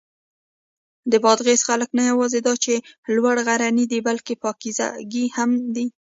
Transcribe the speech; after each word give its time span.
د 1.11 1.13
بادغیس 1.23 1.61
خلک 1.69 1.89
نه 1.97 2.03
یواځې 2.11 2.39
دا 2.47 2.53
چې 2.63 2.73
لوړ 3.15 3.35
غرني 3.47 3.85
دي، 3.91 3.99
بلکې 4.07 4.33
پاکیزګي 4.43 5.25
هم 5.35 5.51
دي. 5.75 5.85